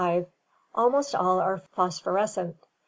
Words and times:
Almost 0.73 1.13
all 1.13 1.39
are 1.41 1.59
phosphorescent. 1.73 2.57